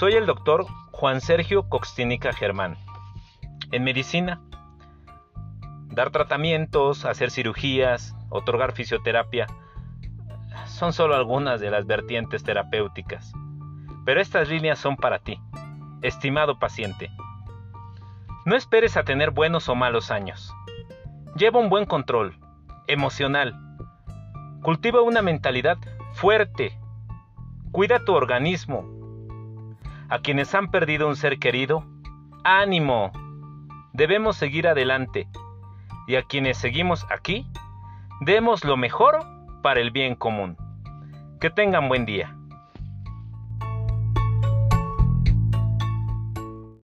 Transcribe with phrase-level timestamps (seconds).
[0.00, 2.78] Soy el doctor Juan Sergio Coxtínica Germán.
[3.70, 4.40] En medicina,
[5.88, 9.46] dar tratamientos, hacer cirugías, otorgar fisioterapia,
[10.64, 13.30] son solo algunas de las vertientes terapéuticas.
[14.06, 15.38] Pero estas líneas son para ti,
[16.00, 17.10] estimado paciente.
[18.46, 20.50] No esperes a tener buenos o malos años.
[21.36, 22.38] Lleva un buen control,
[22.86, 23.54] emocional.
[24.62, 25.76] Cultiva una mentalidad
[26.14, 26.72] fuerte.
[27.70, 28.99] Cuida tu organismo.
[30.10, 31.84] A quienes han perdido un ser querido,
[32.42, 33.12] ánimo.
[33.92, 35.28] Debemos seguir adelante.
[36.08, 37.46] Y a quienes seguimos aquí,
[38.20, 39.24] demos lo mejor
[39.62, 40.56] para el bien común.
[41.40, 42.36] Que tengan buen día.